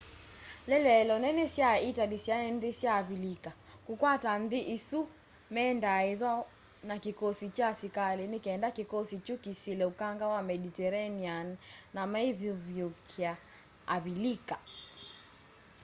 ieleelo 0.71 1.15
nene 1.23 1.45
sya 1.55 1.69
itali 1.89 2.17
syai 2.25 2.49
nthi 2.55 2.71
sya 2.79 2.91
avilika. 3.01 3.51
kukwata 3.85 4.29
nthi 4.43 4.59
isu 4.75 5.01
mendaa 5.53 6.01
ithwa 6.13 6.33
na 6.87 6.95
kikosikya 7.03 7.55
kya 7.67 7.67
asikali 7.73 8.23
nikenda 8.27 8.67
kikosi 8.77 9.15
kyu 9.25 9.35
kisile 9.43 9.83
ukanga 9.91 10.25
wa 10.33 10.41
mediterranean 10.49 11.47
na 11.95 12.01
meivivúkia 12.13 13.31
avilika 13.95 14.55